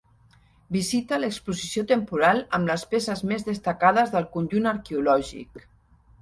Visita 0.75 1.19
l'exposició 1.23 1.83
temporal 1.91 2.41
amb 2.59 2.71
les 2.71 2.85
peces 2.95 3.21
més 3.33 3.45
destacades 3.51 4.15
del 4.17 4.27
conjunt 4.39 4.73
arqueològic. 4.73 5.63